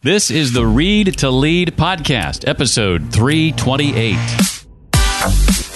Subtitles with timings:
[0.00, 5.67] This is the Read to Lead podcast, episode 328.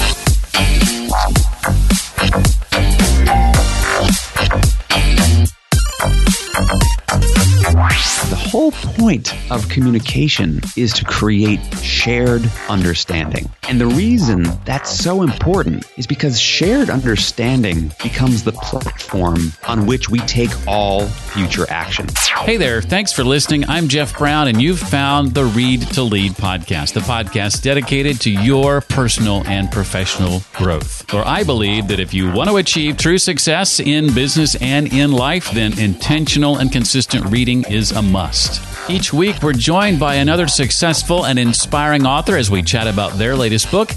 [9.02, 13.50] Point of communication is to create shared understanding.
[13.68, 20.08] And the reason that's so important is because shared understanding becomes the platform on which
[20.08, 22.06] we take all future action.
[22.42, 23.68] Hey there, thanks for listening.
[23.68, 28.30] I'm Jeff Brown, and you've found the Read to Lead podcast, the podcast dedicated to
[28.30, 31.12] your personal and professional growth.
[31.12, 35.10] Where I believe that if you want to achieve true success in business and in
[35.10, 38.71] life, then intentional and consistent reading is a must.
[38.88, 43.36] Each week, we're joined by another successful and inspiring author as we chat about their
[43.36, 43.90] latest book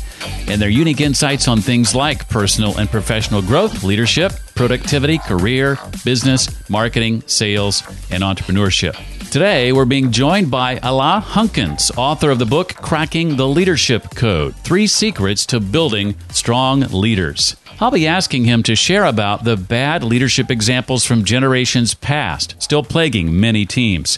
[0.47, 6.69] and their unique insights on things like personal and professional growth, leadership, productivity, career, business,
[6.69, 8.95] marketing, sales, and entrepreneurship.
[9.29, 14.55] Today, we're being joined by Alain Hunkins, author of the book Cracking the Leadership Code
[14.57, 17.57] Three Secrets to Building Strong Leaders.
[17.81, 22.83] I'll be asking him to share about the bad leadership examples from generations past, still
[22.83, 24.15] plaguing many teams.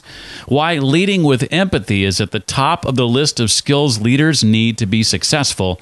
[0.48, 4.78] Why leading with empathy is at the top of the list of skills leaders need
[4.78, 5.82] to be successful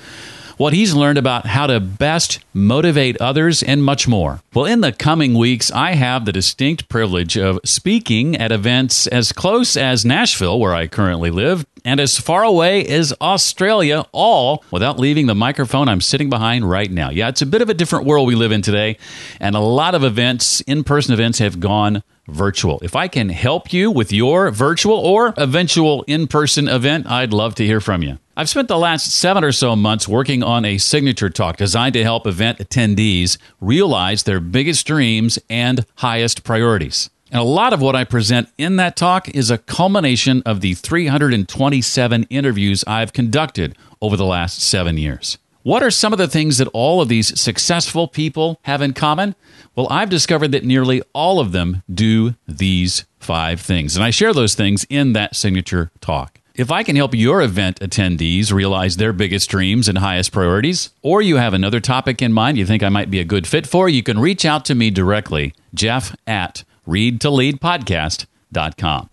[0.57, 4.39] what he's learned about how to best motivate others, and much more.
[4.53, 9.31] Well, in the coming weeks, I have the distinct privilege of speaking at events as
[9.31, 14.99] close as Nashville, where I currently live, and as far away as Australia, all without
[14.99, 17.09] leaving the microphone I'm sitting behind right now.
[17.09, 18.97] Yeah, it's a bit of a different world we live in today,
[19.39, 22.79] and a lot of events, in person events, have gone virtual.
[22.81, 27.55] If I can help you with your virtual or eventual in person event, I'd love
[27.55, 28.19] to hear from you.
[28.37, 32.03] I've spent the last seven or so months working on a signature talk designed to
[32.03, 37.09] help event attendees realize their biggest dreams and highest priorities.
[37.31, 40.73] And a lot of what I present in that talk is a culmination of the
[40.73, 45.37] 327 interviews I've conducted over the last seven years.
[45.65, 49.33] What are some of the things that all of these successful people have in common?
[49.75, 53.95] Well, I've discovered that nearly all of them do these five things.
[53.95, 56.39] And I share those things in that signature talk.
[56.53, 61.23] If I can help your event attendees realize their biggest dreams and highest priorities, or
[61.23, 63.89] you have another topic in mind you think I might be a good fit for,
[63.89, 69.09] you can reach out to me directly, jeff at readtoleadpodcast.com.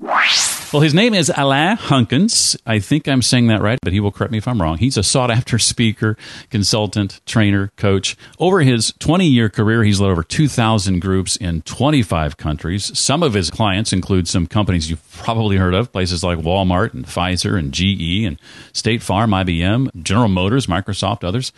[0.72, 2.56] Well, his name is Alain Hunkins.
[2.64, 4.78] I think I'm saying that right, but he will correct me if I'm wrong.
[4.78, 6.16] He's a sought after speaker,
[6.48, 8.16] consultant, trainer, coach.
[8.38, 12.98] Over his 20 year career, he's led over 2,000 groups in 25 countries.
[12.98, 17.04] Some of his clients include some companies you've probably heard of, places like Walmart and
[17.04, 18.40] Pfizer and GE and
[18.72, 21.52] State Farm, IBM, General Motors, Microsoft, others.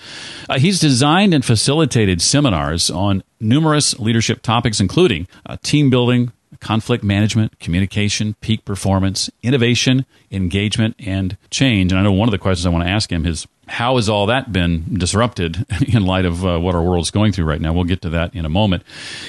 [0.49, 7.05] Uh, he's designed and facilitated seminars on numerous leadership topics, including uh, team building, conflict
[7.05, 11.93] management, communication, peak performance, innovation, engagement, and change.
[11.93, 14.09] And I know one of the questions I want to ask him is how has
[14.09, 17.73] all that been disrupted in light of uh, what our world's going through right now?
[17.73, 18.83] We'll get to that in a moment.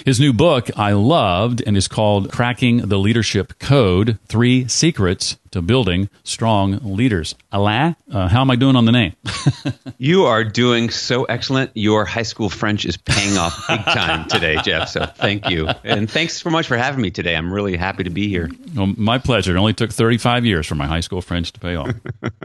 [0.06, 5.62] His new book I loved and is called Cracking the Leadership Code Three Secrets to
[5.62, 7.34] Building Strong Leaders.
[7.50, 9.14] Alain, uh, how am I doing on the name?
[9.98, 11.72] you are doing so excellent.
[11.76, 14.90] Your high school French is paying off big time today, Jeff.
[14.90, 15.70] So thank you.
[15.86, 17.38] And thanks so much for having me today.
[17.38, 18.50] I'm really happy to be here.
[18.76, 19.56] Well, my pleasure.
[19.56, 21.94] It only took 35 years for my high school French to pay off.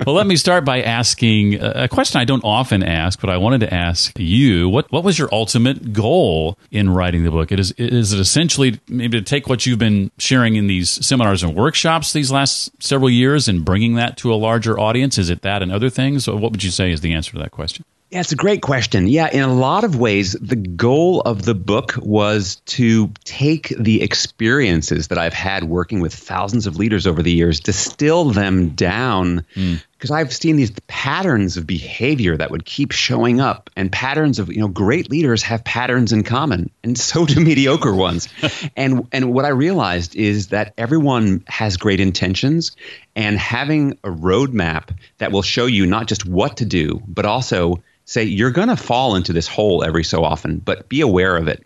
[0.06, 3.60] well, let me start by asking a question I don't often ask, but I wanted
[3.62, 7.50] to ask you what, what was your ultimate goal in writing the book?
[7.50, 11.42] It is, is it essentially maybe to take what you've been sharing in these seminars
[11.42, 15.16] and workshops these last several years and bringing that to a larger audience?
[15.16, 16.28] Is it that and other things?
[16.28, 17.84] Or what would you say is the answer to that question?
[18.10, 19.06] Yeah, it's a great question.
[19.06, 24.02] Yeah, in a lot of ways, the goal of the book was to take the
[24.02, 29.46] experiences that I've had working with thousands of leaders over the years, distill them down.
[29.54, 34.38] Mm because I've seen these patterns of behavior that would keep showing up, and patterns
[34.38, 38.26] of you know great leaders have patterns in common, and so do mediocre ones.
[38.74, 42.74] and and what I realized is that everyone has great intentions,
[43.14, 47.82] and having a roadmap that will show you not just what to do, but also
[48.10, 51.46] say you're going to fall into this hole every so often, but be aware of
[51.46, 51.62] it.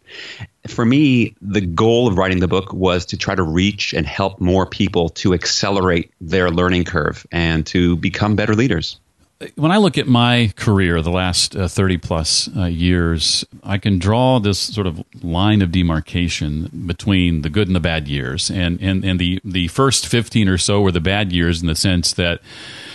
[0.69, 4.41] For me, the goal of writing the book was to try to reach and help
[4.41, 9.01] more people to accelerate their learning curve and to become better leaders.
[9.57, 13.99] When I look at my career, the last uh, 30 plus uh, years, I can
[13.99, 18.51] draw this sort of line of demarcation between the good and the bad years.
[18.51, 21.75] And, and, and the, the first 15 or so were the bad years in the
[21.75, 22.41] sense that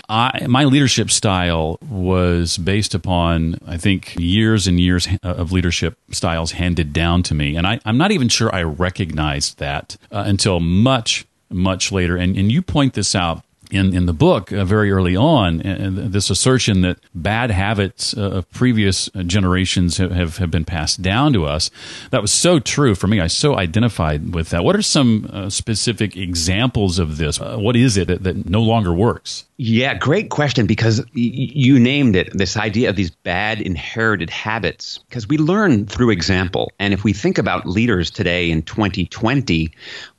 [0.10, 6.54] I, my leadership style was based upon, I think, years and years of leadership styles
[6.54, 7.56] handed down to me.
[7.56, 12.16] And I, am not even sure I recognized that uh, until much much later.
[12.16, 16.12] And, and you point this out in, in the book uh, very early on, and
[16.12, 21.34] this assertion that bad habits uh, of previous generations have, have, have, been passed down
[21.34, 21.70] to us.
[22.10, 23.20] That was so true for me.
[23.20, 24.64] I so identified with that.
[24.64, 27.40] What are some uh, specific examples of this?
[27.40, 29.46] Uh, what is it that, that no longer works?
[29.62, 35.00] Yeah, great question because y- you named it this idea of these bad inherited habits.
[35.10, 36.72] Because we learn through example.
[36.80, 39.70] And if we think about leaders today in 2020,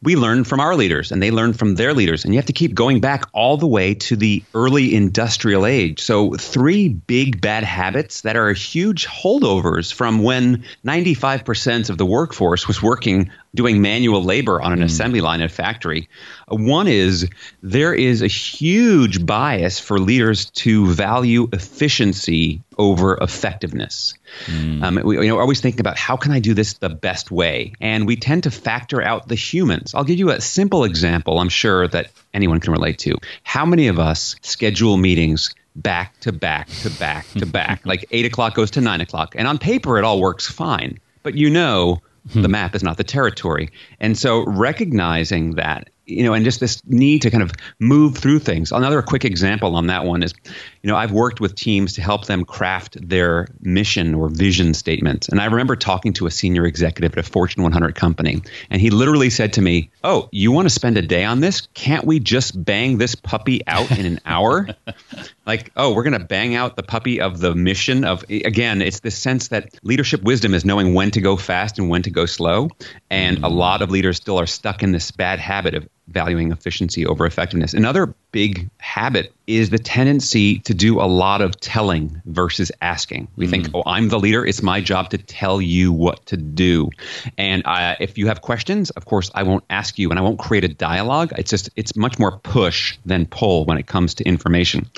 [0.02, 2.22] we learn from our leaders and they learn from their leaders.
[2.22, 6.02] And you have to keep going back all the way to the early industrial age.
[6.02, 12.68] So, three big bad habits that are huge holdovers from when 95% of the workforce
[12.68, 14.84] was working doing manual labor on an mm.
[14.84, 16.08] assembly line at a factory.
[16.48, 17.28] One is
[17.62, 24.14] there is a huge bias for leaders to value efficiency over effectiveness.
[24.46, 24.82] Mm.
[24.82, 27.72] Um, we, you know, always thinking about how can I do this the best way,
[27.80, 29.94] and we tend to factor out the humans.
[29.94, 31.38] I'll give you a simple example.
[31.38, 33.16] I'm sure that anyone can relate to.
[33.42, 37.80] How many of us schedule meetings back to back to back to back?
[37.84, 41.34] like eight o'clock goes to nine o'clock, and on paper it all works fine, but
[41.34, 42.50] you know the hmm.
[42.50, 43.70] map is not the territory.
[43.98, 48.40] And so recognizing that you know, and just this need to kind of move through
[48.40, 48.72] things.
[48.72, 50.34] Another quick example on that one is,
[50.82, 55.28] you know, I've worked with teams to help them craft their mission or vision statement.
[55.28, 58.90] And I remember talking to a senior executive at a Fortune 100 company, and he
[58.90, 61.68] literally said to me, "Oh, you want to spend a day on this?
[61.74, 64.68] Can't we just bang this puppy out in an hour?"
[65.46, 69.00] like, oh, we're going to bang out the puppy of the mission of again, it's
[69.00, 72.26] this sense that leadership wisdom is knowing when to go fast and when to go
[72.26, 72.68] slow,
[73.10, 73.44] and mm-hmm.
[73.44, 77.26] a lot of leaders still are stuck in this bad habit of valuing efficiency over
[77.26, 77.74] effectiveness.
[77.74, 83.26] Another big habit is the tendency to do a lot of telling versus asking.
[83.36, 83.50] We mm.
[83.50, 84.46] think, oh, I'm the leader.
[84.46, 86.90] It's my job to tell you what to do.
[87.36, 90.38] And uh, if you have questions, of course, I won't ask you and I won't
[90.38, 91.32] create a dialogue.
[91.36, 94.88] It's just, it's much more push than pull when it comes to information.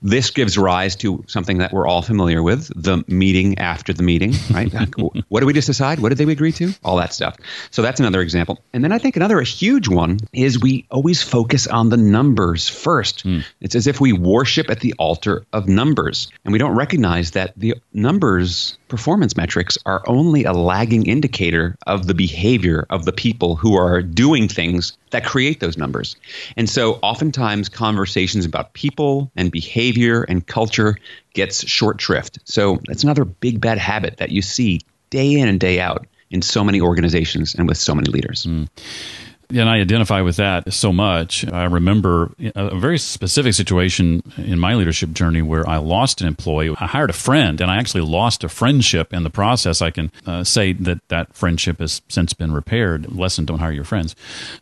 [0.00, 4.32] This gives rise to something that we're all familiar with the meeting after the meeting,
[4.50, 4.72] right?
[5.28, 6.00] what did we just decide?
[6.00, 6.72] What did they agree to?
[6.82, 7.36] All that stuff.
[7.70, 8.58] So that's another example.
[8.72, 13.24] And then I think another huge one is we always focus on the numbers first.
[13.24, 13.44] Mm.
[13.60, 16.28] It's as if we worship at the altar of numbers.
[16.44, 22.06] And we don't recognize that the numbers performance metrics are only a lagging indicator of
[22.06, 26.16] the behavior of the people who are doing things that create those numbers.
[26.56, 30.96] And so oftentimes conversations about people and behavior and culture
[31.34, 32.38] gets short shrift.
[32.44, 36.42] So that's another big bad habit that you see day in and day out in
[36.42, 38.46] so many organizations and with so many leaders.
[38.46, 38.68] Mm
[39.50, 41.46] and I identify with that so much.
[41.50, 46.74] I remember a very specific situation in my leadership journey where I lost an employee.
[46.78, 49.82] I hired a friend, and I actually lost a friendship in the process.
[49.82, 53.14] I can uh, say that that friendship has since been repaired.
[53.14, 54.14] Lesson: Don't hire your friends.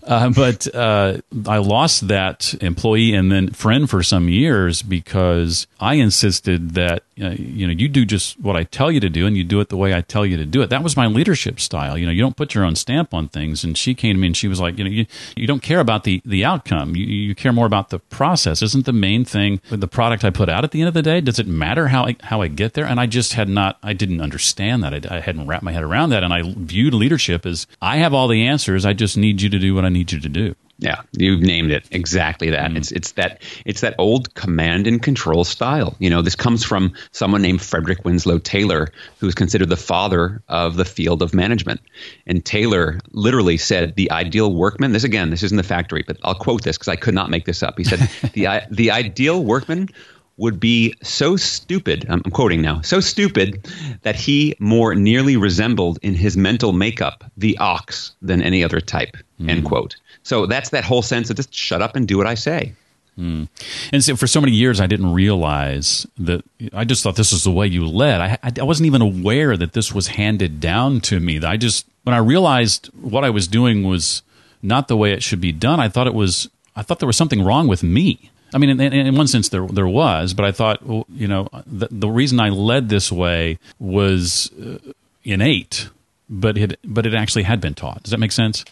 [0.02, 5.94] Uh, but uh, I lost that employee and then friend for some years because I
[5.94, 9.36] insisted that uh, you know you do just what I tell you to do, and
[9.36, 10.70] you do it the way I tell you to do it.
[10.70, 11.98] That was my leadership style.
[11.98, 13.64] You know, you don't put your own stamp on things.
[13.64, 15.06] And she came to me and she was like you know, you,
[15.36, 16.96] you don't care about the, the outcome.
[16.96, 18.62] You, you care more about the process.
[18.62, 21.20] Isn't the main thing the product I put out at the end of the day?
[21.20, 22.86] Does it matter how I, how I get there?
[22.86, 25.10] And I just had not, I didn't understand that.
[25.10, 26.22] I, I hadn't wrapped my head around that.
[26.22, 28.84] And I viewed leadership as I have all the answers.
[28.84, 30.54] I just need you to do what I need you to do.
[30.78, 32.70] Yeah, you've named it exactly that.
[32.70, 32.76] Mm.
[32.76, 35.96] It's it's that it's that old command and control style.
[35.98, 40.42] You know, this comes from someone named Frederick Winslow Taylor, who is considered the father
[40.48, 41.80] of the field of management.
[42.26, 46.34] And Taylor literally said, "The ideal workman." This again, this isn't the factory, but I'll
[46.34, 47.78] quote this because I could not make this up.
[47.78, 48.00] He said,
[48.34, 49.88] "the the ideal workman."
[50.38, 53.66] Would be so stupid, I'm quoting now, so stupid
[54.02, 59.16] that he more nearly resembled in his mental makeup the ox than any other type,
[59.40, 59.48] mm.
[59.48, 59.96] end quote.
[60.22, 62.74] So that's that whole sense of just shut up and do what I say.
[63.18, 63.48] Mm.
[63.92, 66.44] And so for so many years, I didn't realize that.
[66.74, 68.20] I just thought this was the way you led.
[68.20, 71.42] I, I wasn't even aware that this was handed down to me.
[71.42, 74.22] I just when I realized what I was doing was
[74.62, 75.80] not the way it should be done.
[75.80, 76.50] I thought it was.
[76.74, 78.30] I thought there was something wrong with me.
[78.56, 81.88] I mean, in, in, one sense, there there was, but I thought, you know, the,
[81.90, 84.78] the reason I led this way was uh,
[85.24, 85.90] innate,
[86.30, 88.02] but it but it actually had been taught.
[88.02, 88.64] Does that make sense?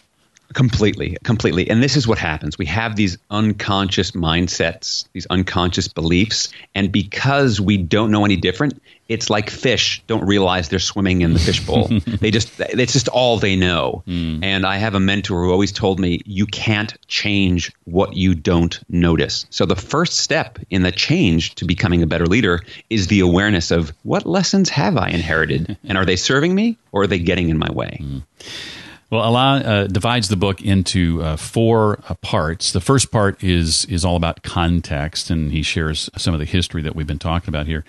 [0.53, 1.69] Completely, completely.
[1.69, 2.57] And this is what happens.
[2.57, 6.49] We have these unconscious mindsets, these unconscious beliefs.
[6.73, 11.33] And because we don't know any different, it's like fish don't realize they're swimming in
[11.33, 11.87] the fishbowl.
[12.07, 14.03] they just, it's just all they know.
[14.07, 14.43] Mm.
[14.43, 18.79] And I have a mentor who always told me, you can't change what you don't
[18.89, 19.45] notice.
[19.49, 23.71] So the first step in the change to becoming a better leader is the awareness
[23.71, 25.77] of what lessons have I inherited?
[25.83, 27.99] and are they serving me or are they getting in my way?
[28.01, 28.23] Mm.
[29.15, 32.73] Well, Alain uh, divides the book into uh, four uh, parts.
[32.73, 36.81] The first part is is all about context, and he shares some of the history
[36.81, 37.85] that we've been talking about here.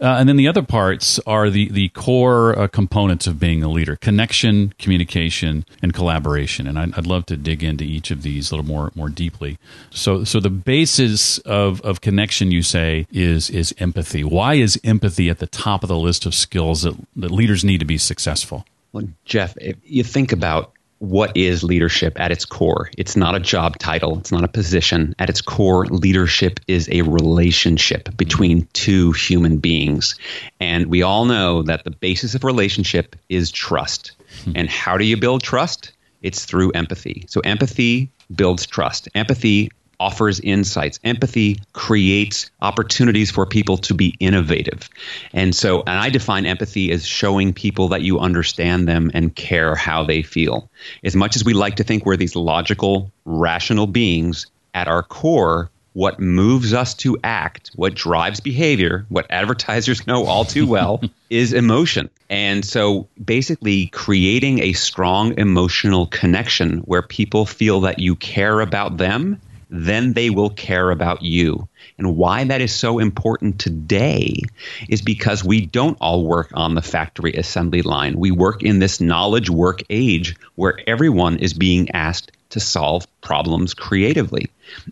[0.00, 3.68] Uh, and then the other parts are the the core uh, components of being a
[3.68, 6.66] leader: connection, communication, and collaboration.
[6.66, 9.58] And I'd, I'd, love to dig into each of these a little more more deeply.
[9.90, 14.24] So, so the basis of of connection, you say, is is empathy.
[14.24, 17.80] Why is empathy at the top of the list of skills that, that leaders need
[17.80, 18.64] to be successful?
[18.92, 23.40] Well, Jeff, if you think about what is leadership at its core, it's not a
[23.40, 25.14] job title, it's not a position.
[25.18, 30.14] At its core, leadership is a relationship between two human beings.
[30.60, 34.12] And we all know that the basis of relationship is trust.
[34.44, 34.52] Hmm.
[34.54, 35.92] And how do you build trust?
[36.22, 37.24] It's through empathy.
[37.28, 39.08] So, empathy builds trust.
[39.14, 39.72] Empathy
[40.02, 40.98] offers insights.
[41.04, 44.88] Empathy creates opportunities for people to be innovative.
[45.32, 49.76] And so, and I define empathy as showing people that you understand them and care
[49.76, 50.68] how they feel.
[51.04, 55.70] As much as we like to think we're these logical, rational beings, at our core,
[55.92, 61.52] what moves us to act, what drives behavior, what advertisers know all too well, is
[61.52, 62.08] emotion.
[62.30, 68.96] And so basically, creating a strong emotional connection where people feel that you care about
[68.96, 69.40] them
[69.72, 71.66] then they will care about you.
[71.96, 74.42] And why that is so important today
[74.90, 78.18] is because we don't all work on the factory assembly line.
[78.18, 83.72] We work in this knowledge work age where everyone is being asked to solve problems
[83.72, 84.50] creatively.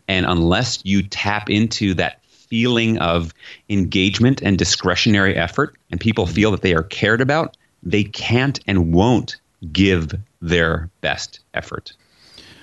[0.08, 3.34] And unless you tap into that feeling of
[3.68, 8.94] engagement and discretionary effort, and people feel that they are cared about, they can't and
[8.94, 9.37] won't
[9.72, 11.92] give their best effort.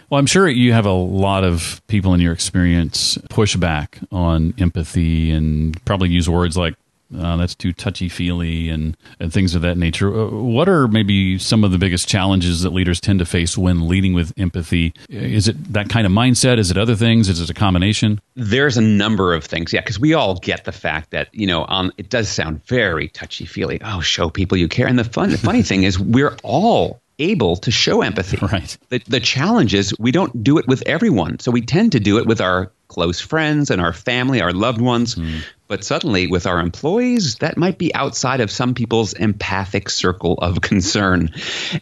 [0.09, 4.53] Well, I'm sure you have a lot of people in your experience push back on
[4.57, 6.75] empathy and probably use words like
[7.15, 10.13] uh, that's too touchy feely and, and things of that nature.
[10.13, 13.87] Uh, what are maybe some of the biggest challenges that leaders tend to face when
[13.87, 14.93] leading with empathy?
[15.09, 16.57] Is it that kind of mindset?
[16.57, 17.29] Is it other things?
[17.29, 18.19] Is it a combination?
[18.35, 21.65] There's a number of things, yeah, because we all get the fact that you know,
[21.67, 23.79] um, it does sound very touchy feely.
[23.83, 24.87] Oh, show people you care.
[24.87, 28.37] And the fun, the funny thing is, we're all able to show empathy.
[28.47, 28.77] Right.
[28.89, 31.39] The, the challenge is we don't do it with everyone.
[31.39, 34.79] So we tend to do it with our close friends and our family, our loved
[34.79, 35.15] ones.
[35.15, 35.41] Mm.
[35.67, 40.61] But suddenly, with our employees, that might be outside of some people's empathic circle of
[40.61, 41.31] concern.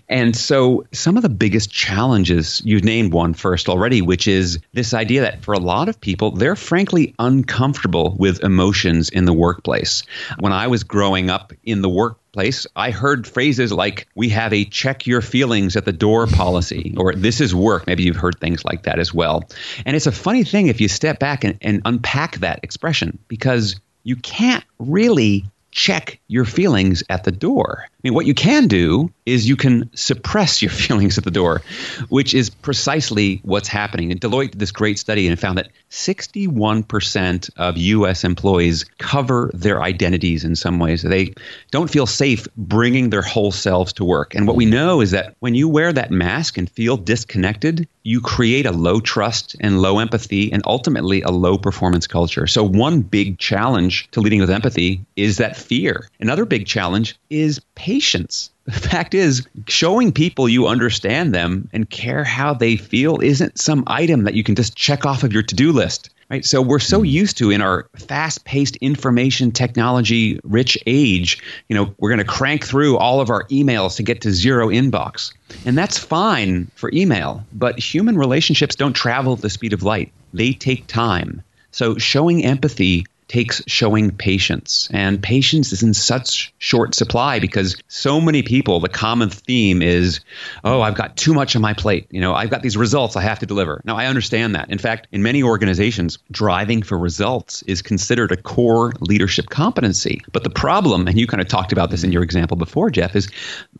[0.10, 4.96] And so, some of the biggest challenges, you've named one first already, which is this
[4.96, 10.02] idea that for a lot of people, they're frankly uncomfortable with emotions in the workplace.
[10.40, 14.52] When I was growing up in the work place, I heard phrases like, we have
[14.52, 17.88] a check your feelings at the door policy, or this is work.
[17.88, 19.50] Maybe you've heard things like that as well.
[19.86, 23.80] And it's a funny thing if you step back and, and unpack that expression because
[24.04, 27.86] you can't really check your feelings at the door.
[27.86, 31.62] I mean, what you can do is you can suppress your feelings at the door,
[32.08, 34.12] which is precisely what's happening.
[34.12, 38.24] And Deloitte did this great study and found that 61% of U.S.
[38.24, 41.02] employees cover their identities in some ways.
[41.02, 41.34] They
[41.72, 44.34] don't feel safe bringing their whole selves to work.
[44.34, 48.22] And what we know is that when you wear that mask and feel disconnected, you
[48.22, 52.46] create a low trust and low empathy and ultimately a low performance culture.
[52.46, 56.08] So, one big challenge to leading with empathy is that fear.
[56.20, 58.52] Another big challenge is patience.
[58.66, 63.84] The fact is, showing people you understand them and care how they feel isn't some
[63.86, 66.10] item that you can just check off of your to do list.
[66.30, 66.44] Right.
[66.44, 67.06] So we're so hmm.
[67.06, 72.26] used to in our fast paced information technology rich age, you know, we're going to
[72.26, 75.32] crank through all of our emails to get to zero inbox.
[75.66, 80.12] And that's fine for email, but human relationships don't travel at the speed of light.
[80.34, 81.44] They take time.
[81.72, 83.06] So showing empathy
[83.36, 84.90] takes showing patience.
[84.94, 90.22] And patience is in such short supply because so many people, the common theme is,
[90.64, 92.08] oh, I've got too much on my plate.
[92.12, 93.82] You know, I've got these results I have to deliver.
[93.84, 94.70] Now, I understand that.
[94.70, 100.22] In fact, in many organizations, driving for results is considered a core leadership competency.
[100.32, 103.18] But the problem, and you kind of talked about this in your example before, Jeff,
[103.18, 103.28] is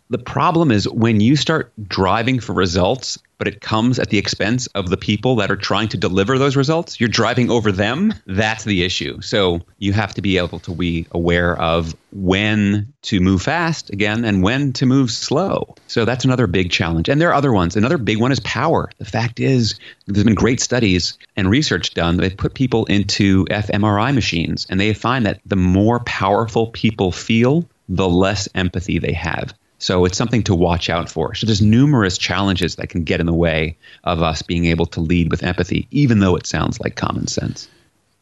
[0.10, 4.68] the problem is when you start driving for results but it comes at the expense
[4.68, 7.00] of the people that are trying to deliver those results.
[7.00, 8.14] You're driving over them.
[8.26, 9.22] That's the issue.
[9.22, 14.24] So you have to be able to be aware of when to move fast again
[14.24, 15.76] and when to move slow.
[15.88, 17.10] So that's another big challenge.
[17.10, 17.76] And there are other ones.
[17.76, 18.90] Another big one is power.
[18.98, 22.18] The fact is, there's been great studies and research done.
[22.18, 27.68] They've put people into fMRI machines and they find that the more powerful people feel,
[27.90, 29.54] the less empathy they have.
[29.86, 31.36] So it's something to watch out for.
[31.36, 35.00] So there's numerous challenges that can get in the way of us being able to
[35.00, 37.68] lead with empathy, even though it sounds like common sense.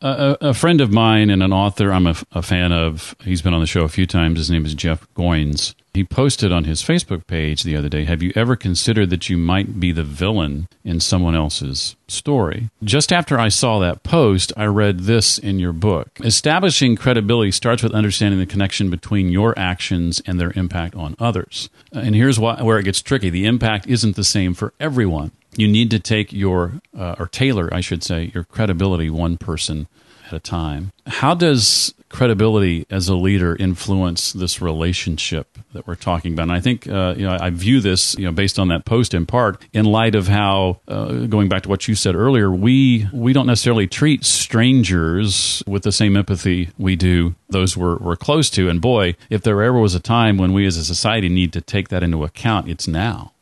[0.01, 3.53] Uh, a, friend of mine and an author I'm a, a, fan of, he's been
[3.53, 4.39] on the show a few times.
[4.39, 5.73] His name is Jeff Goins.
[5.93, 9.37] He posted on his Facebook page the other day Have you ever considered that you
[9.37, 12.71] might be the villain in someone else's story?
[12.83, 16.19] Just after I saw that post, I read this in your book.
[16.23, 21.69] Establishing credibility starts with understanding the connection between your actions and their impact on others.
[21.91, 25.31] And here's why, where it gets tricky the impact isn't the same for everyone.
[25.55, 29.87] You need to take your, uh, or tailor, I should say, your credibility one person
[30.27, 30.91] at a time.
[31.07, 36.43] How does credibility as a leader influence this relationship that we're talking about?
[36.43, 39.13] And I think uh, you know I view this you know based on that post
[39.13, 43.07] in part in light of how uh, going back to what you said earlier, we
[43.11, 48.49] we don't necessarily treat strangers with the same empathy we do those we're, we're close
[48.51, 48.69] to.
[48.69, 51.61] And boy, if there ever was a time when we as a society need to
[51.61, 53.32] take that into account, it's now.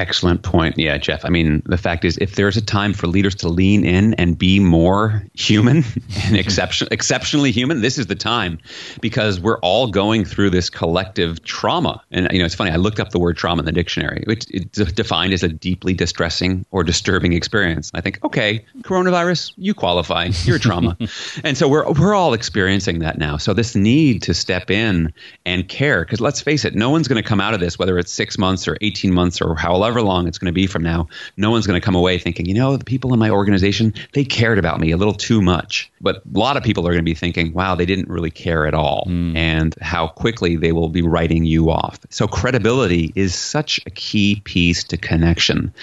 [0.00, 0.78] Excellent point.
[0.78, 1.26] Yeah, Jeff.
[1.26, 4.38] I mean, the fact is, if there's a time for leaders to lean in and
[4.38, 5.84] be more human
[6.24, 8.58] and exception, exceptionally human, this is the time
[9.02, 12.02] because we're all going through this collective trauma.
[12.10, 14.24] And, you know, it's funny, I looked up the word trauma in the dictionary.
[14.26, 17.90] It's, it's defined as a deeply distressing or disturbing experience.
[17.92, 20.30] I think, okay, coronavirus, you qualify.
[20.44, 20.96] You're trauma.
[21.44, 23.36] and so we're, we're all experiencing that now.
[23.36, 25.12] So this need to step in
[25.44, 27.98] and care, because let's face it, no one's going to come out of this, whether
[27.98, 30.84] it's six months or 18 months or however however long it's going to be from
[30.84, 33.92] now, no one's going to come away thinking, you know, the people in my organization,
[34.12, 35.90] they cared about me a little too much.
[36.00, 38.66] But a lot of people are going to be thinking, wow, they didn't really care
[38.66, 39.04] at all.
[39.08, 39.36] Mm.
[39.36, 41.98] And how quickly they will be writing you off.
[42.08, 45.74] So credibility is such a key piece to connection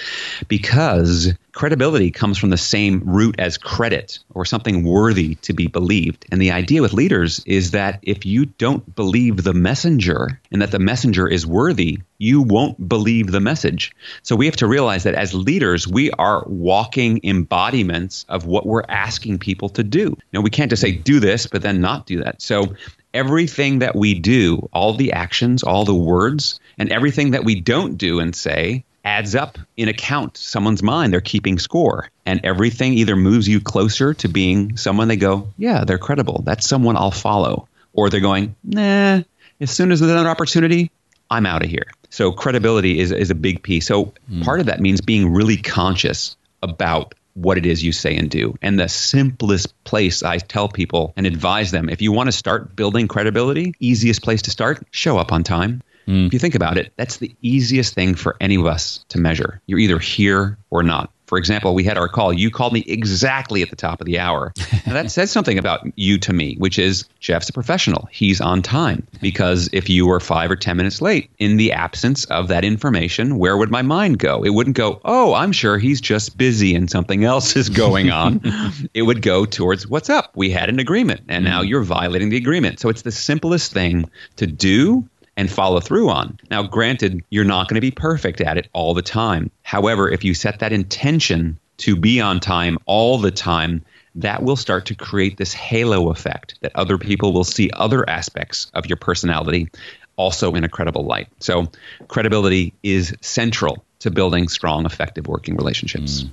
[0.48, 6.24] because credibility comes from the same root as credit or something worthy to be believed.
[6.32, 10.70] And the idea with leaders is that if you don't believe the messenger and that
[10.70, 13.96] the messenger is worthy, you won't believe the message.
[14.22, 18.86] So we have to realize that as leaders, we are walking embodiments of what we're
[18.88, 20.16] asking people to do.
[20.32, 22.40] Know, we can't just say do this, but then not do that.
[22.40, 22.76] So
[23.16, 27.98] everything that we do, all the actions, all the words, and everything that we don't
[27.98, 32.92] do and say adds up in a count someone's mind they're keeping score and everything
[32.92, 37.10] either moves you closer to being someone they go yeah they're credible that's someone i'll
[37.10, 39.22] follow or they're going nah
[39.62, 40.92] as soon as there's another opportunity
[41.32, 44.44] i'm out of here so credibility is, is a big piece so mm.
[44.44, 48.58] part of that means being really conscious about what it is you say and do.
[48.64, 52.76] And the simplest place I tell people and advise them if you want to start
[52.76, 55.84] building credibility, easiest place to start, show up on time.
[56.08, 56.28] Mm.
[56.28, 59.62] If you think about it, that's the easiest thing for any of us to measure.
[59.68, 61.12] You're either here or not.
[61.28, 62.32] For example, we had our call.
[62.32, 64.54] You called me exactly at the top of the hour.
[64.86, 68.08] Now, that says something about you to me, which is Jeff's a professional.
[68.10, 69.06] He's on time.
[69.22, 73.38] Because if you were five or 10 minutes late, in the absence of that information,
[73.38, 74.44] where would my mind go?
[74.44, 78.40] It wouldn't go, oh, I'm sure he's just busy and something else is going on.
[78.94, 80.32] it would go towards, what's up?
[80.34, 81.68] We had an agreement and now mm.
[81.68, 82.80] you're violating the agreement.
[82.80, 86.40] So it's the simplest thing to do and follow through on.
[86.50, 89.52] Now, granted, you're not going to be perfect at it all the time.
[89.62, 94.56] However, if you set that intention to be on time all the time, that will
[94.56, 98.98] start to create this halo effect that other people will see other aspects of your
[98.98, 99.70] personality
[100.16, 101.28] also in a credible light.
[101.40, 101.72] So,
[102.08, 106.24] credibility is central to building strong, effective working relationships.
[106.24, 106.32] Mm.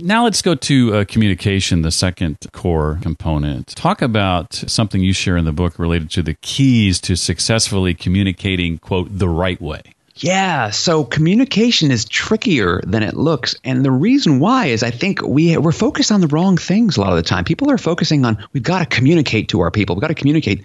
[0.00, 3.68] Now let's go to uh, communication, the second core component.
[3.68, 8.78] Talk about something you share in the book related to the keys to successfully communicating,
[8.78, 9.82] quote, the right way.
[10.16, 15.20] Yeah, so communication is trickier than it looks, and the reason why is I think
[15.22, 17.42] we we're focused on the wrong things a lot of the time.
[17.42, 19.96] People are focusing on we've got to communicate to our people.
[19.96, 20.62] We've got to communicate.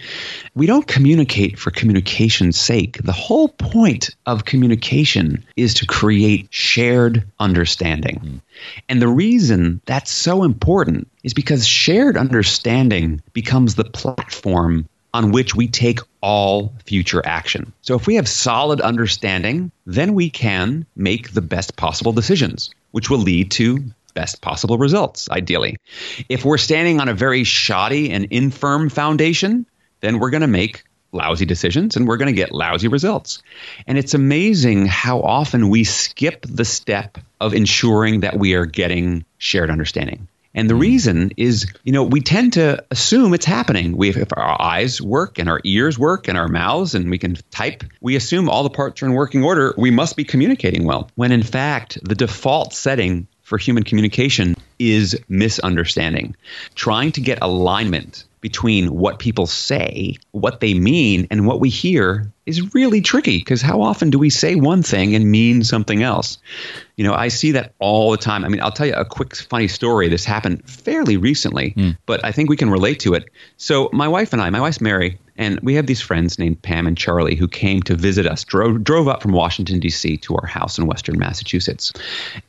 [0.53, 2.99] We don't communicate for communication's sake.
[3.03, 8.41] The whole point of communication is to create shared understanding.
[8.87, 15.55] And the reason that's so important is because shared understanding becomes the platform on which
[15.55, 17.73] we take all future action.
[17.81, 23.09] So if we have solid understanding, then we can make the best possible decisions, which
[23.09, 25.77] will lead to best possible results, ideally.
[26.27, 29.65] If we're standing on a very shoddy and infirm foundation,
[30.01, 33.41] then we're going to make lousy decisions and we're going to get lousy results.
[33.87, 39.25] And it's amazing how often we skip the step of ensuring that we are getting
[39.37, 40.27] shared understanding.
[40.55, 40.81] And the hmm.
[40.81, 43.95] reason is, you know, we tend to assume it's happening.
[43.95, 47.35] We, if our eyes work and our ears work and our mouths and we can
[47.51, 49.73] type, we assume all the parts are in working order.
[49.77, 51.09] We must be communicating well.
[51.15, 56.35] When in fact, the default setting for human communication is misunderstanding.
[56.75, 62.31] Trying to get alignment between what people say, what they mean, and what we hear
[62.45, 66.39] is really tricky because how often do we say one thing and mean something else?
[66.95, 68.45] You know, I see that all the time.
[68.45, 70.09] I mean, I'll tell you a quick funny story.
[70.09, 71.97] This happened fairly recently, mm.
[72.05, 73.25] but I think we can relate to it.
[73.57, 76.85] So, my wife and I, my wife's Mary, And we have these friends named Pam
[76.85, 80.17] and Charlie who came to visit us, drove, drove up from Washington, D.C.
[80.17, 81.93] to our house in Western Massachusetts.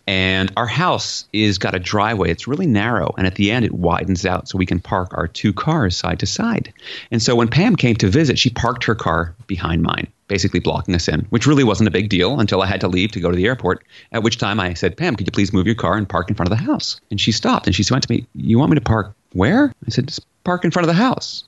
[0.08, 2.32] And our house is got a driveway.
[2.32, 3.14] It's really narrow.
[3.16, 6.18] And at the end, it widens out so we can park our two cars side
[6.18, 6.72] to side.
[7.12, 10.94] And so when Pam came to visit, she parked her car behind mine basically blocking
[10.94, 13.32] us in, which really wasn't a big deal until I had to leave to go
[13.32, 13.84] to the airport.
[14.12, 16.36] At which time I said, Pam, could you please move your car and park in
[16.36, 17.00] front of the house?
[17.10, 19.74] And she stopped and she went to me, You want me to park where?
[19.84, 21.42] I said, Just park in front of the house.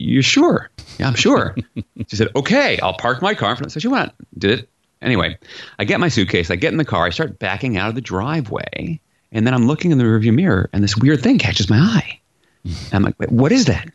[0.00, 0.70] You sure?
[0.98, 1.54] Yeah, I'm sure.
[2.08, 3.72] she said, Okay, I'll park my car in front.
[3.72, 4.68] So she went, did it.
[5.02, 5.38] Anyway,
[5.78, 8.00] I get my suitcase, I get in the car, I start backing out of the
[8.02, 9.00] driveway,
[9.32, 12.20] and then I'm looking in the rearview mirror, and this weird thing catches my eye.
[12.66, 12.96] Hmm.
[12.96, 13.88] I'm like, What is that?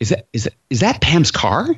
[0.00, 1.68] Is that is that is that Pam's car?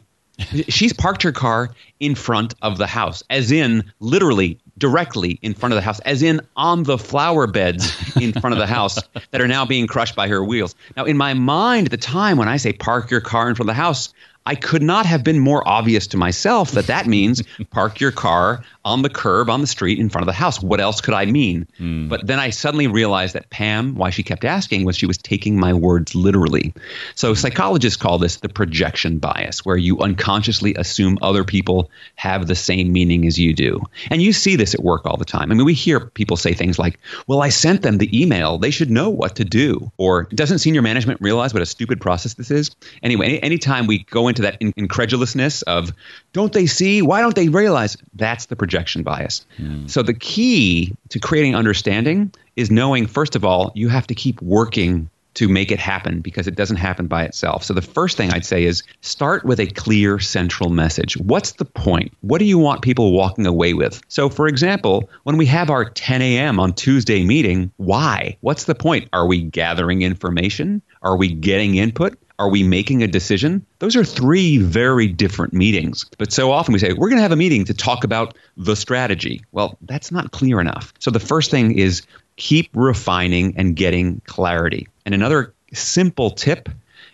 [0.68, 5.72] She's parked her car in front of the house, as in literally directly in front
[5.72, 8.98] of the house, as in on the flower beds in front of the house
[9.30, 10.74] that are now being crushed by her wheels.
[10.96, 13.68] Now, in my mind at the time when I say park your car in front
[13.68, 14.12] of the house,
[14.44, 18.64] I could not have been more obvious to myself that that means park your car
[18.84, 20.60] on the curb on the street in front of the house.
[20.60, 21.68] What else could I mean?
[21.78, 22.08] Mm.
[22.08, 25.58] But then I suddenly realized that Pam, why she kept asking, was she was taking
[25.58, 26.74] my words literally.
[27.14, 32.56] So psychologists call this the projection bias, where you unconsciously assume other people have the
[32.56, 33.80] same meaning as you do.
[34.10, 35.52] And you see this at work all the time.
[35.52, 38.58] I mean, we hear people say things like, well, I sent them the email.
[38.58, 39.92] They should know what to do.
[39.96, 42.74] Or doesn't senior management realize what a stupid process this is?
[43.02, 45.92] Anyway, any, anytime we go into that in- incredulousness of,
[46.32, 47.02] don't they see?
[47.02, 47.96] Why don't they realize?
[48.14, 49.44] That's the projection bias.
[49.58, 49.90] Mm.
[49.90, 54.40] So the key to creating understanding is knowing, first of all, you have to keep
[54.42, 57.64] working to make it happen because it doesn't happen by itself.
[57.64, 61.16] So the first thing I'd say is start with a clear central message.
[61.16, 62.12] What's the point?
[62.20, 64.02] What do you want people walking away with?
[64.08, 66.60] So for example, when we have our 10 a.m.
[66.60, 68.36] on Tuesday meeting, why?
[68.40, 69.08] What's the point?
[69.12, 70.82] Are we gathering information?
[71.00, 72.18] Are we getting input?
[72.38, 73.64] Are we making a decision?
[73.78, 76.06] Those are three very different meetings.
[76.18, 78.76] But so often we say, we're going to have a meeting to talk about the
[78.76, 79.42] strategy.
[79.52, 80.92] Well, that's not clear enough.
[80.98, 82.02] So the first thing is
[82.36, 84.88] keep refining and getting clarity.
[85.04, 86.68] And another simple tip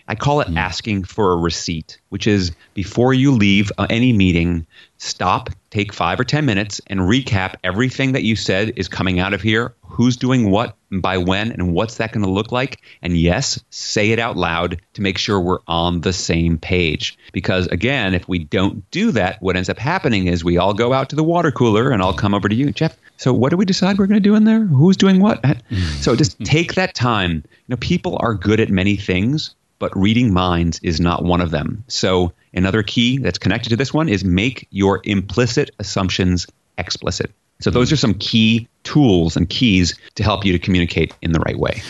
[0.08, 0.56] I call it mm.
[0.56, 4.66] asking for a receipt, which is before you leave uh, any meeting,
[4.96, 9.34] stop, take five or 10 minutes, and recap everything that you said is coming out
[9.34, 12.80] of here, who's doing what, and by when, and what's that going to look like.
[13.02, 17.18] And yes, say it out loud to make sure we're on the same page.
[17.32, 20.94] Because again, if we don't do that, what ends up happening is we all go
[20.94, 22.96] out to the water cooler, and I'll come over to you, Jeff.
[23.18, 24.64] So what do we decide we're going to do in there?
[24.64, 25.42] Who's doing what?
[25.42, 26.02] Mm.
[26.02, 27.32] So just take that time.
[27.34, 31.50] You know, people are good at many things, but reading minds is not one of
[31.50, 31.84] them.
[31.88, 37.30] So, another key that's connected to this one is make your implicit assumptions explicit.
[37.60, 37.94] So, those hmm.
[37.94, 41.82] are some key tools and keys to help you to communicate in the right way.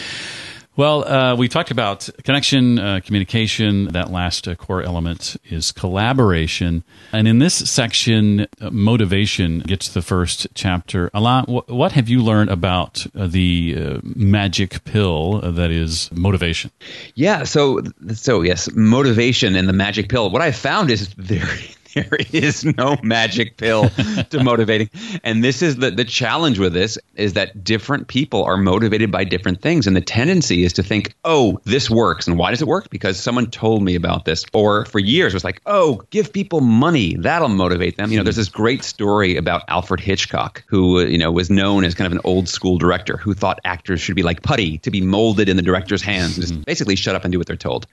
[0.79, 3.87] Well, uh, we talked about connection, uh, communication.
[3.87, 6.85] That last uh, core element is collaboration.
[7.11, 11.11] And in this section, uh, motivation gets the first chapter.
[11.13, 16.71] Alain, wh- what have you learned about uh, the uh, magic pill that is motivation?
[17.17, 17.43] Yeah.
[17.43, 17.83] So,
[18.15, 20.31] so yes, motivation and the magic pill.
[20.31, 23.91] What I found is very there is no magic pill
[24.31, 24.91] to motivating.
[25.23, 29.25] And this is the, the challenge with this is that different people are motivated by
[29.25, 29.87] different things.
[29.87, 32.27] And the tendency is to think, oh, this works.
[32.27, 32.91] And why does it work?
[32.91, 34.45] Because someone told me about this.
[34.53, 37.17] Or for years, it was like, oh, give people money.
[37.17, 38.11] That'll motivate them.
[38.11, 41.95] You know, there's this great story about Alfred Hitchcock, who, you know, was known as
[41.95, 45.01] kind of an old school director who thought actors should be like putty to be
[45.01, 46.63] molded in the director's hands and just mm-hmm.
[46.63, 47.87] basically shut up and do what they're told.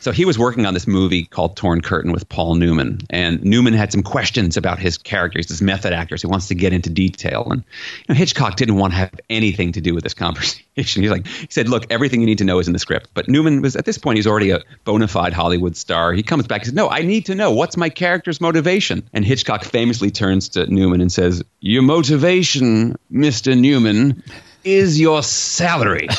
[0.00, 3.00] So he was working on this movie called Torn Curtain with Paul Newman.
[3.10, 5.38] And Newman had some questions about his character.
[5.38, 7.48] He's this method actor, so he wants to get into detail.
[7.50, 11.02] And you know, Hitchcock didn't want to have anything to do with this conversation.
[11.02, 13.28] He's like, he said, "Look, everything you need to know is in the script." But
[13.28, 16.12] Newman was at this point, he's already a bona fide Hollywood star.
[16.12, 19.24] He comes back and says, "No, I need to know what's my character's motivation." And
[19.24, 24.22] Hitchcock famously turns to Newman and says, "Your motivation, Mister Newman."
[24.64, 26.08] Is your salary?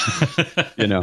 [0.76, 1.02] You know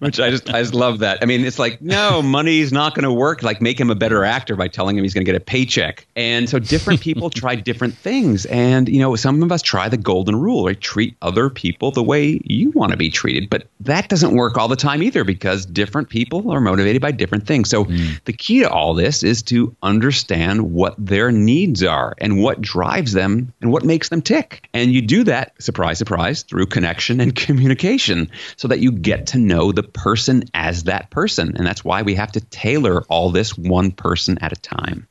[0.00, 1.18] which i just i just love that.
[1.22, 3.42] I mean it's like no money's not going to work.
[3.42, 6.06] Like make him a better actor by telling him he's going to get a paycheck.
[6.16, 8.46] And so different people try different things.
[8.46, 10.80] And you know some of us try the golden rule right?
[10.80, 13.48] Treat other people the way you want to be treated.
[13.48, 17.46] But that doesn't work all the time either because different people are motivated by different
[17.46, 17.70] things.
[17.70, 18.22] So mm.
[18.24, 23.12] the key to all this is to understand what their needs are and what drives
[23.12, 24.68] them and what makes them tick.
[24.74, 29.28] And you do that surprise surprise through through connection and communication so that you get
[29.28, 31.56] to know the person as that person.
[31.56, 35.06] And that's why we have to tailor all this one person at a time.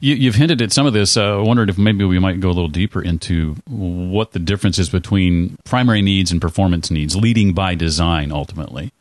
[0.00, 1.16] You, have hinted at some of this.
[1.16, 4.78] Uh, I wondered if maybe we might go a little deeper into what the difference
[4.78, 8.92] is between primary needs and performance needs, leading by design ultimately.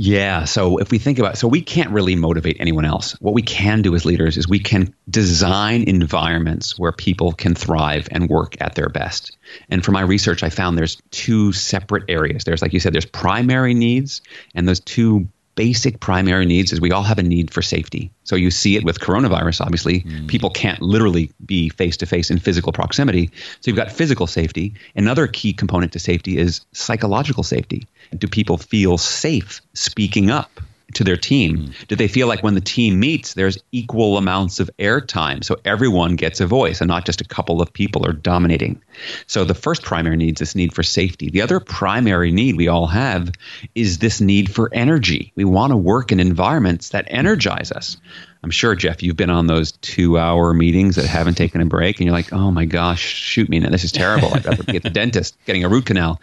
[0.00, 0.44] Yeah.
[0.44, 3.20] So if we think about, so we can't really motivate anyone else.
[3.20, 8.06] What we can do as leaders is we can design environments where people can thrive
[8.12, 9.36] and work at their best.
[9.68, 12.44] And for my research, I found there's two separate areas.
[12.44, 14.22] There's, like you said, there's primary needs,
[14.54, 18.12] and those two basic primary needs is we all have a need for safety.
[18.22, 20.02] So you see it with coronavirus, obviously.
[20.02, 20.28] Mm.
[20.28, 23.32] People can't literally be face to face in physical proximity.
[23.60, 24.74] So you've got physical safety.
[24.94, 27.88] Another key component to safety is psychological safety.
[28.16, 30.60] Do people feel safe speaking up?
[30.98, 31.58] To their team?
[31.58, 31.86] Mm.
[31.86, 36.16] Do they feel like when the team meets, there's equal amounts of airtime so everyone
[36.16, 38.82] gets a voice and not just a couple of people are dominating?
[39.26, 41.30] So the first primary need is this need for safety.
[41.30, 43.30] The other primary need we all have
[43.74, 45.32] is this need for energy.
[45.36, 47.96] We want to work in environments that energize us.
[48.42, 51.98] I'm sure, Jeff, you've been on those two hour meetings that haven't taken a break,
[51.98, 53.70] and you're like, oh my gosh, shoot me now.
[53.70, 54.32] This is terrible.
[54.32, 56.20] I'd rather be at the dentist getting a root canal.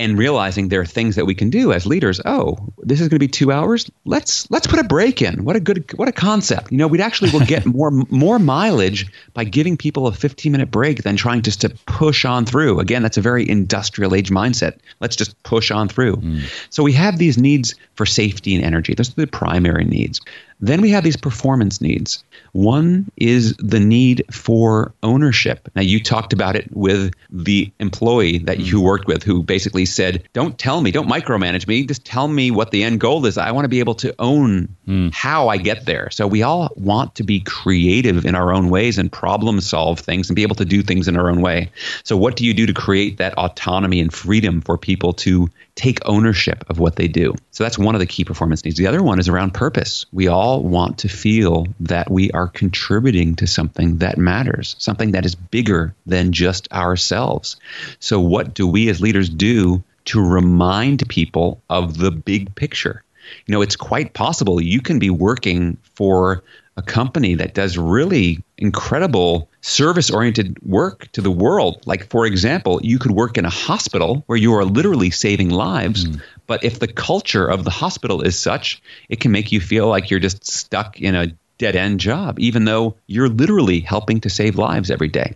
[0.00, 2.20] And realizing there are things that we can do as leaders.
[2.24, 3.90] Oh, this is going to be two hours.
[4.04, 5.44] Let's let's put a break in.
[5.44, 6.70] What a good what a concept.
[6.70, 10.70] You know, we'd actually will get more more mileage by giving people a 15 minute
[10.70, 12.78] break than trying just to push on through.
[12.78, 14.78] Again, that's a very industrial age mindset.
[15.00, 16.16] Let's just push on through.
[16.16, 16.42] Mm.
[16.70, 18.94] So we have these needs for safety and energy.
[18.94, 20.20] Those are the primary needs.
[20.60, 22.24] Then we have these performance needs.
[22.52, 25.68] One is the need for ownership.
[25.76, 30.28] Now, you talked about it with the employee that you worked with who basically said,
[30.32, 33.38] Don't tell me, don't micromanage me, just tell me what the end goal is.
[33.38, 35.12] I want to be able to own mm.
[35.14, 36.10] how I get there.
[36.10, 40.28] So, we all want to be creative in our own ways and problem solve things
[40.28, 41.70] and be able to do things in our own way.
[42.02, 46.00] So, what do you do to create that autonomy and freedom for people to take
[46.06, 47.34] ownership of what they do?
[47.52, 48.76] So, that's one of the key performance needs.
[48.76, 50.04] The other one is around purpose.
[50.12, 55.24] We all want to feel that we are contributing to something that matters, something that
[55.24, 57.56] is bigger than just ourselves.
[58.00, 63.04] So, what do we as leaders do to remind people of the big picture?
[63.46, 66.42] You know, it's quite possible you can be working for
[66.78, 71.82] a company that does really incredible service oriented work to the world.
[71.86, 76.06] Like, for example, you could work in a hospital where you are literally saving lives.
[76.06, 76.22] Mm.
[76.46, 80.08] But if the culture of the hospital is such, it can make you feel like
[80.08, 81.26] you're just stuck in a
[81.58, 85.34] dead end job, even though you're literally helping to save lives every day.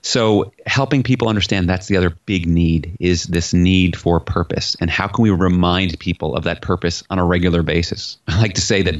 [0.00, 4.76] So, helping people understand that's the other big need is this need for purpose.
[4.80, 8.18] And how can we remind people of that purpose on a regular basis?
[8.28, 8.94] I like to say that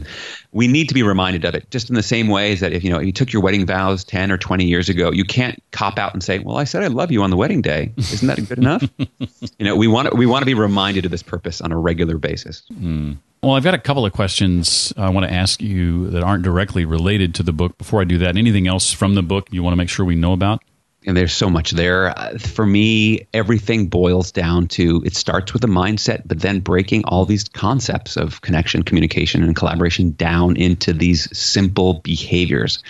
[0.52, 2.84] we need to be reminded of it just in the same way as that if
[2.84, 5.98] you know you took your wedding vows 10 or 20 years ago you can't cop
[5.98, 8.48] out and say well i said i love you on the wedding day isn't that
[8.48, 11.72] good enough you know we want we want to be reminded of this purpose on
[11.72, 13.16] a regular basis mm.
[13.42, 16.84] Well, I've got a couple of questions I want to ask you that aren't directly
[16.84, 17.76] related to the book.
[17.76, 20.14] Before I do that, anything else from the book you want to make sure we
[20.14, 20.62] know about?
[21.06, 22.16] And there's so much there.
[22.16, 27.04] Uh, for me, everything boils down to it starts with a mindset, but then breaking
[27.04, 32.82] all these concepts of connection, communication, and collaboration down into these simple behaviors.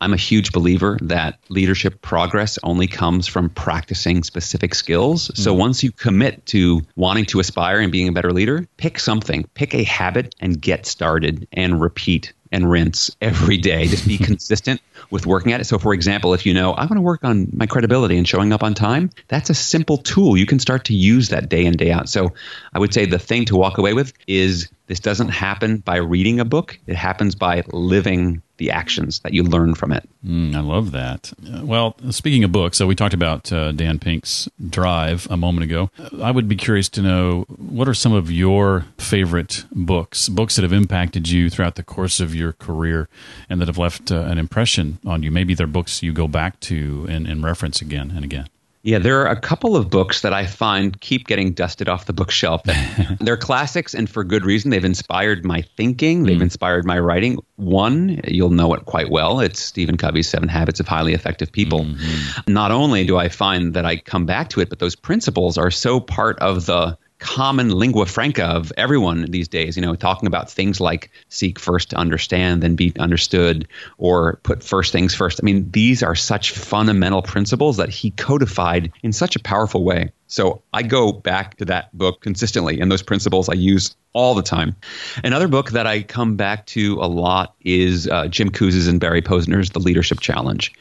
[0.00, 5.28] I'm a huge believer that leadership progress only comes from practicing specific skills.
[5.28, 5.38] Mm.
[5.38, 9.44] So once you commit to wanting to aspire and being a better leader, pick something,
[9.54, 13.86] pick a habit, and get started and repeat and rinse every day.
[13.86, 15.64] Just be consistent with working at it.
[15.64, 18.52] So, for example, if you know, I want to work on my credibility and showing
[18.52, 20.36] up on time, that's a simple tool.
[20.36, 22.08] You can start to use that day in, day out.
[22.08, 22.32] So,
[22.72, 26.40] I would say the thing to walk away with is this doesn't happen by reading
[26.40, 30.08] a book, it happens by living the actions that you learn from it.
[30.24, 31.32] Mm, I love that.
[31.44, 35.64] Uh, well, speaking of books, so we talked about uh, Dan Pink's Drive a moment
[35.64, 35.90] ago.
[36.22, 40.62] I would be curious to know what are some of your favorite books, books that
[40.62, 43.08] have impacted you throughout the course of your career
[43.48, 45.30] and that have left uh, an impression on you.
[45.30, 48.48] Maybe they're books you go back to and, and reference again and again.
[48.84, 52.12] Yeah, there are a couple of books that I find keep getting dusted off the
[52.12, 52.60] bookshelf.
[53.18, 54.70] They're classics, and for good reason.
[54.70, 56.42] They've inspired my thinking, they've mm.
[56.42, 57.38] inspired my writing.
[57.56, 59.40] One, you'll know it quite well.
[59.40, 61.86] It's Stephen Covey's Seven Habits of Highly Effective People.
[61.86, 62.52] Mm-hmm.
[62.52, 65.70] Not only do I find that I come back to it, but those principles are
[65.70, 69.76] so part of the common lingua franca of everyone these days.
[69.76, 74.62] You know, talking about things like seek first to understand, then be understood, or put
[74.62, 75.40] first things first.
[75.42, 80.12] I mean, these are such fundamental principles that he codified in such a powerful way.
[80.26, 84.42] So I go back to that book consistently, and those principles I use all the
[84.42, 84.76] time.
[85.22, 89.20] Another book that I come back to a lot is uh, Jim Kouzes and Barry
[89.20, 90.72] Posner's The Leadership Challenge.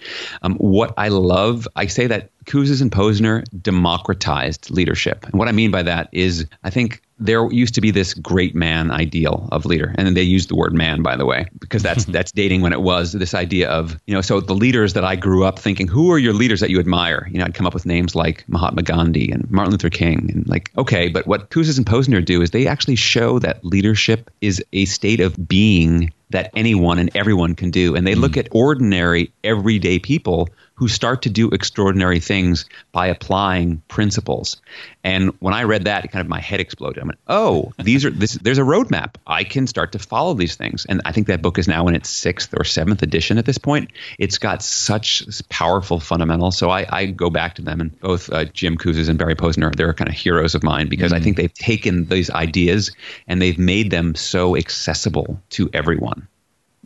[0.44, 5.26] Um, what I love, I say that Kouzes and Posner democratized leadership.
[5.26, 8.56] And what I mean by that is, I think there used to be this great
[8.56, 11.84] man ideal of leader, and then they used the word man, by the way, because
[11.84, 14.22] that's that's dating when it was this idea of you know.
[14.22, 17.28] So the leaders that I grew up thinking, who are your leaders that you admire?
[17.32, 20.48] You know, I'd come up with names like Mahatma Gandhi and Martin Luther King, and
[20.48, 24.64] like okay, but what Kouzes and Posner do is they actually show that leadership is
[24.74, 28.22] a state of being that anyone and everyone can do, and they mm.
[28.22, 30.50] look at ordinary, everyday people
[30.84, 34.58] who start to do extraordinary things by applying principles.
[35.02, 37.02] And when I read that, kind of my head exploded.
[37.02, 38.34] I went, "Oh, these are this.
[38.34, 39.16] There's a roadmap.
[39.26, 41.96] I can start to follow these things." And I think that book is now in
[41.96, 43.92] its sixth or seventh edition at this point.
[44.20, 46.58] It's got such powerful fundamentals.
[46.58, 49.74] So I, I go back to them, and both uh, Jim Kouzes and Barry Posner,
[49.74, 51.22] they're kind of heroes of mine because mm-hmm.
[51.22, 52.92] I think they've taken these ideas
[53.26, 56.28] and they've made them so accessible to everyone.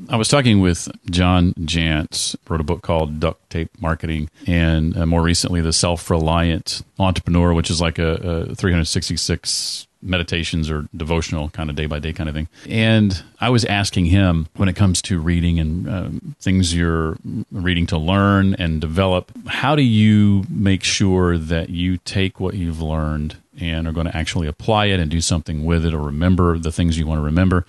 [0.10, 5.06] I was talking with John Jantsch, wrote a book called Duct Tape Marketing, and uh,
[5.06, 11.50] more recently, The Self Reliant Entrepreneur, which is like a, a 366 meditations or devotional
[11.50, 12.48] kind of day by day kind of thing.
[12.70, 17.18] And I was asking him when it comes to reading and um, things you're
[17.52, 22.82] reading to learn and develop, how do you make sure that you take what you've
[22.82, 26.58] learned and are going to actually apply it and do something with it or remember
[26.58, 27.66] the things you want to remember.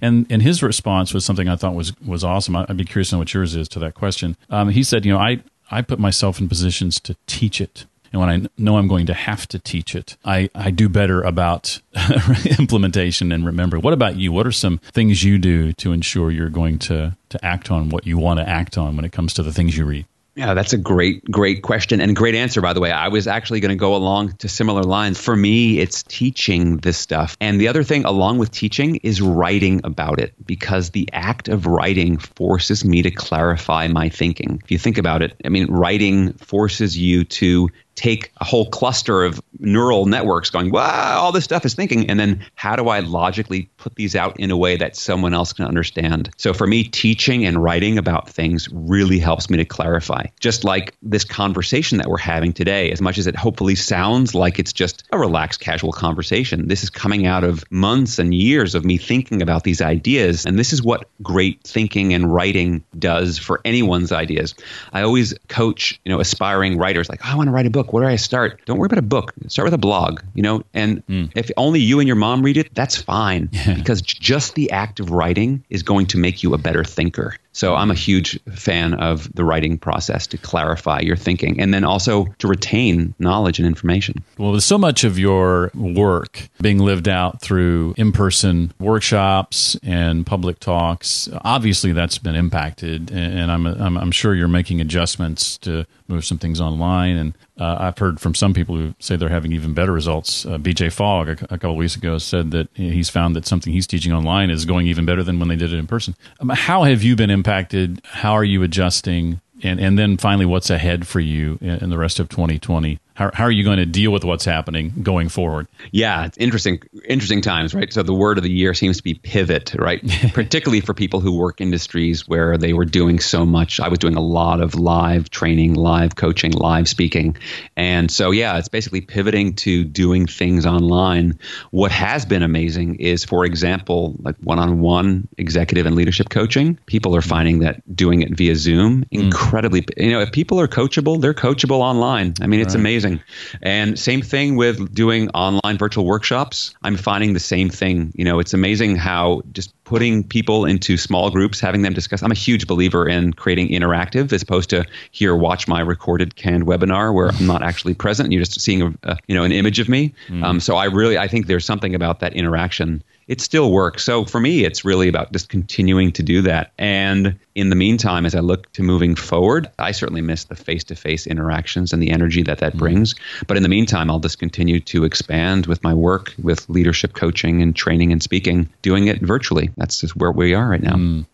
[0.00, 2.56] And and his response was something I thought was was awesome.
[2.56, 4.36] I'd be curious to know what yours is to that question.
[4.50, 7.86] Um, he said, you know, I I put myself in positions to teach it.
[8.12, 11.22] And when I know I'm going to have to teach it, I, I do better
[11.22, 11.80] about
[12.58, 13.80] implementation and remember.
[13.80, 14.32] What about you?
[14.32, 18.06] What are some things you do to ensure you're going to, to act on what
[18.06, 20.06] you want to act on when it comes to the things you read?
[20.36, 22.92] Yeah, that's a great, great question and great answer, by the way.
[22.92, 25.18] I was actually going to go along to similar lines.
[25.18, 27.38] For me, it's teaching this stuff.
[27.40, 31.64] And the other thing, along with teaching, is writing about it because the act of
[31.64, 34.60] writing forces me to clarify my thinking.
[34.62, 39.24] If you think about it, I mean, writing forces you to take a whole cluster
[39.24, 42.10] of neural networks going, wow, all this stuff is thinking.
[42.10, 45.52] And then how do I logically put these out in a way that someone else
[45.52, 46.30] can understand?
[46.36, 50.26] So for me, teaching and writing about things really helps me to clarify.
[50.40, 54.58] Just like this conversation that we're having today, as much as it hopefully sounds like
[54.58, 58.84] it's just a relaxed, casual conversation, this is coming out of months and years of
[58.84, 60.44] me thinking about these ideas.
[60.44, 64.54] And this is what great thinking and writing does for anyone's ideas.
[64.92, 67.86] I always coach, you know, aspiring writers like, oh, I want to write a book
[67.86, 67.92] book.
[67.92, 68.60] Where do I start?
[68.66, 69.32] Don't worry about a book.
[69.48, 71.30] Start with a blog, you know, and mm.
[71.34, 73.74] if only you and your mom read it, that's fine yeah.
[73.74, 77.36] because just the act of writing is going to make you a better thinker.
[77.56, 81.84] So I'm a huge fan of the writing process to clarify your thinking and then
[81.84, 84.22] also to retain knowledge and information.
[84.36, 90.26] Well, with so much of your work being lived out through in person workshops and
[90.26, 93.10] public talks, obviously that's been impacted.
[93.10, 97.16] And I'm, I'm, I'm sure you're making adjustments to move some things online.
[97.16, 100.46] And uh, I've heard from some people who say they're having even better results.
[100.46, 103.86] Uh, BJ Fogg, a, a couple weeks ago, said that he's found that something he's
[103.86, 106.14] teaching online is going even better than when they did it in person.
[106.40, 108.00] Um, how have you been impacted?
[108.04, 109.40] How are you adjusting?
[109.62, 112.98] And, and then finally, what's ahead for you in, in the rest of 2020?
[113.16, 115.66] How, how are you going to deal with what's happening going forward?
[115.90, 117.90] Yeah, it's interesting, interesting times, right?
[117.90, 120.02] So the word of the year seems to be pivot, right?
[120.34, 123.80] Particularly for people who work industries where they were doing so much.
[123.80, 127.38] I was doing a lot of live training, live coaching, live speaking,
[127.74, 131.38] and so yeah, it's basically pivoting to doing things online.
[131.70, 136.78] What has been amazing is, for example, like one-on-one executive and leadership coaching.
[136.84, 139.06] People are finding that doing it via Zoom mm.
[139.10, 139.86] incredibly.
[139.96, 142.34] You know, if people are coachable, they're coachable online.
[142.42, 142.80] I mean, it's right.
[142.80, 143.24] amazing amazing.
[143.62, 146.74] And same thing with doing online virtual workshops.
[146.82, 148.12] I'm finding the same thing.
[148.14, 152.22] You know, it's amazing how just putting people into small groups, having them discuss.
[152.22, 156.66] I'm a huge believer in creating interactive as opposed to here, watch my recorded canned
[156.66, 158.26] webinar where I'm not actually present.
[158.26, 160.12] And you're just seeing a, a you know an image of me.
[160.28, 160.44] Mm.
[160.44, 164.04] Um, so I really I think there's something about that interaction it still works.
[164.04, 166.72] So for me, it's really about just continuing to do that.
[166.78, 170.84] And in the meantime, as I look to moving forward, I certainly miss the face
[170.84, 172.78] to face interactions and the energy that that mm-hmm.
[172.78, 173.14] brings.
[173.46, 177.62] But in the meantime, I'll just continue to expand with my work with leadership coaching
[177.62, 179.70] and training and speaking, doing it virtually.
[179.76, 180.94] That's just where we are right now.
[180.94, 181.26] Mm.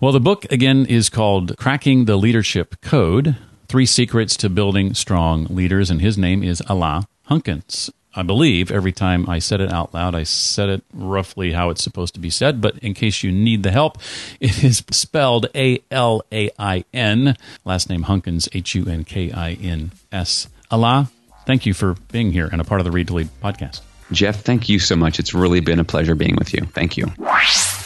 [0.00, 3.36] Well, the book again is called Cracking the Leadership Code
[3.68, 7.90] Three Secrets to Building Strong Leaders, and his name is Alain Hunkins.
[8.14, 11.84] I believe every time I said it out loud, I said it roughly how it's
[11.84, 12.60] supposed to be said.
[12.60, 13.98] But in case you need the help,
[14.40, 19.30] it is spelled A L A I N, last name Hunkins, H U N K
[19.32, 20.48] I N S.
[20.70, 21.08] Alain,
[21.46, 23.80] thank you for being here and a part of the Read to Lead podcast.
[24.10, 25.18] Jeff, thank you so much.
[25.18, 26.64] It's really been a pleasure being with you.
[26.64, 27.12] Thank you.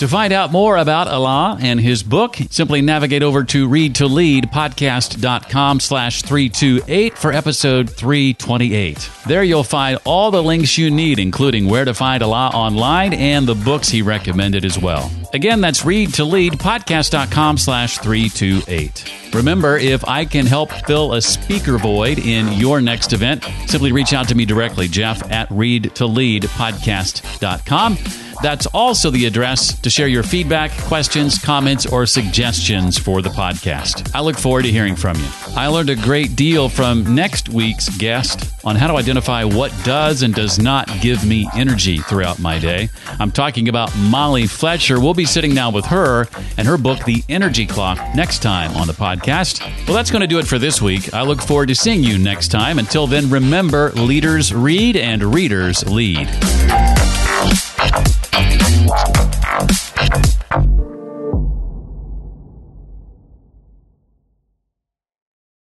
[0.02, 6.22] To find out more about Alain and his book, simply navigate over to readtoleadpodcast.com slash
[6.22, 9.08] 328 for episode 328.
[9.28, 13.46] There you'll find all the links you need, including where to find Alain online and
[13.46, 15.08] the books he recommended as well.
[15.34, 19.34] Again, that's readtoleadpodcast.com slash 328.
[19.34, 24.12] Remember, if I can help fill a speaker void in your next event, simply reach
[24.12, 28.31] out to me directly, Jeff at readtoleadpodcast.com.
[28.42, 34.12] That's also the address to share your feedback, questions, comments, or suggestions for the podcast.
[34.14, 35.28] I look forward to hearing from you.
[35.54, 40.22] I learned a great deal from next week's guest on how to identify what does
[40.22, 42.88] and does not give me energy throughout my day.
[43.20, 45.00] I'm talking about Molly Fletcher.
[45.00, 46.26] We'll be sitting down with her
[46.58, 49.60] and her book, The Energy Clock, next time on the podcast.
[49.86, 51.14] Well, that's going to do it for this week.
[51.14, 52.78] I look forward to seeing you next time.
[52.78, 56.28] Until then, remember leaders read and readers lead.